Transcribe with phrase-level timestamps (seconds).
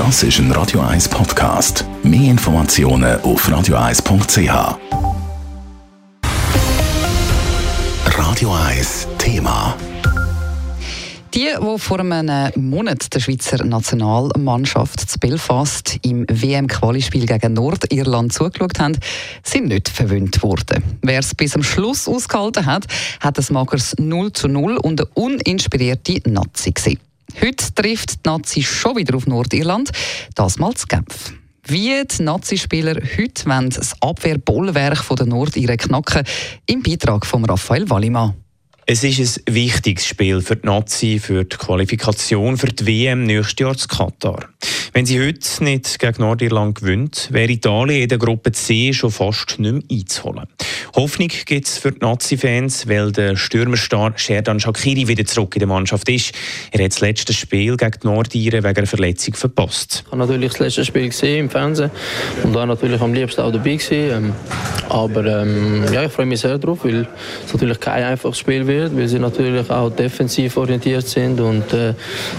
[0.00, 1.84] Das ist ein Radio 1 Podcast.
[2.02, 4.78] Mehr Informationen auf radio1.ch.
[8.06, 9.76] Radio 1 Thema.
[11.34, 18.80] Die, die vor einem Monat der Schweizer Nationalmannschaft zu Belfast im WM-Qualispiel gegen Nordirland zugeschaut
[18.80, 18.96] haben,
[19.42, 20.82] sind nicht verwöhnt worden.
[21.02, 22.86] Wer es bis zum Schluss ausgehalten hat,
[23.20, 27.00] hat ein mageres 0 zu 0 und eine uninspirierte Nazi gesehen.
[27.40, 29.90] Heute trifft die Nazi schon wieder auf Nordirland,
[30.34, 31.32] das mal zu Genf.
[31.66, 36.24] Wie die Nazi-Spieler heute wollen das Abwehrbollwerk der Nordiren knacken,
[36.66, 38.34] im Beitrag von Raphael Wallimann.
[38.86, 43.60] Es ist ein wichtiges Spiel für die Nazi, für die Qualifikation für die WM nächstes
[43.60, 44.48] Jahr zu Katar.
[44.92, 49.60] Wenn sie heute nicht gegen Nordirland gewinnt, wäre Italien in der Gruppe C schon fast
[49.60, 50.46] nicht mehr einzuholen.
[50.96, 55.68] Hoffnung gibt es für die Nazi-Fans, weil der Stürmerstar Sherdan Shakiri wieder zurück in der
[55.68, 56.32] Mannschaft ist.
[56.72, 60.02] Er hat das letzte Spiel gegen die Nordiren wegen einer Verletzung verpasst.
[60.04, 61.92] Ich habe natürlich das letzte Spiel gesehen im Fernsehen
[62.42, 63.92] und da natürlich am liebsten auch dabei gewesen.
[63.92, 64.32] Ähm,
[64.88, 67.06] aber ähm, ja, ich freue mich sehr darauf, weil
[67.46, 71.94] es natürlich kein einfaches Spiel wird, weil sie natürlich auch defensiv orientiert sind und äh,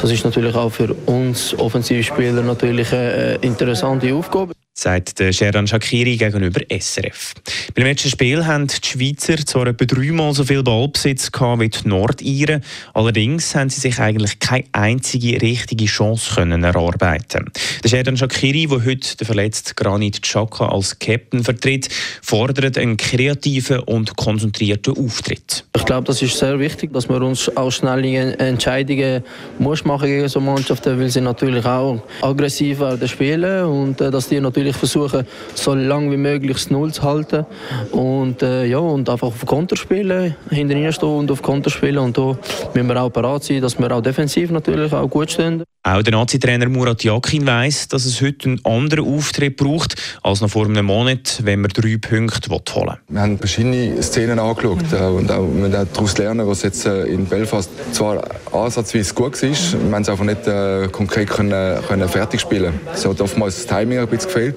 [0.00, 1.54] das ist natürlich auch für uns
[2.34, 7.34] Offensivspieler natürlich eine interessante Aufgabe sagt Sheran Shakiri gegenüber SRF.
[7.74, 11.88] Beim letzten Spiel haben die Schweizer zwar etwa dreimal so viel Ballbesitz gehabt wie die
[11.88, 17.52] Nordiren, allerdings haben sie sich eigentlich keine einzige richtige Chance können erarbeiten.
[17.84, 21.88] Der Sheran Shakiri, der heute den verletzten Granit Xhaka als Captain vertritt,
[22.20, 25.64] fordert einen kreativen und konzentrierten Auftritt.
[25.76, 29.22] Ich glaube, das ist sehr wichtig, dass wir uns auch schnelle Entscheidungen
[29.58, 34.28] muss machen gegen so Mannschaften, weil sie natürlich auch aggressiv werden spielen und äh, dass
[34.28, 37.44] die natürlich natürlich versuchen, so lange wie möglich das Null zu halten
[37.92, 41.98] und, äh, ja, und einfach auf Konter spielen, hinter ihnen stehen und auf Konter spielen
[41.98, 42.36] und da
[42.72, 45.64] müssen wir auch parat sein, dass wir auch defensiv natürlich auch gut stehen.
[45.86, 50.48] Auch der Nazi-Trainer Murat Yakin weiss, dass es heute einen anderen Auftritt braucht als noch
[50.48, 52.94] vor einem Monat, wenn man drei Punkte holen will.
[53.08, 55.16] Wir haben verschiedene Szenen angeschaut mhm.
[55.16, 59.94] und auch, wir daraus lernen, was jetzt äh, in Belfast zwar ansatzweise gut war, wir
[59.94, 62.72] haben es einfach nicht äh, konkret können, können fertig spielen.
[62.94, 64.53] Es hat oftmals das Timing ein bisschen gefehlt.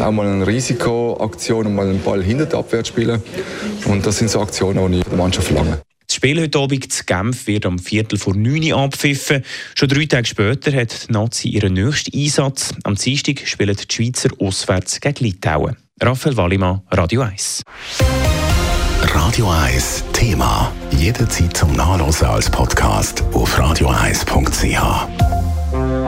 [0.00, 3.22] Auch mal eine Risikoaktion und mal einen Ball hinter der Abwehr spielen.
[3.86, 5.80] Und das sind so Aktionen, die ich der Mannschaft verlange.
[6.06, 9.44] Das Spiel heute Abend zu Genf wird am Viertel vor 9 Uhr abpfiffen.
[9.74, 12.72] Schon drei Tage später hat die Nazi ihren nächsten Einsatz.
[12.84, 15.76] Am Dienstag spielen die Schweizer auswärts gegen Litauen.
[16.00, 17.62] Raphael Wallimann, Radio 1.
[19.02, 20.72] Radio 1 Thema.
[20.92, 26.07] Jederzeit zum Nachlesen als Podcast auf radio1.ch.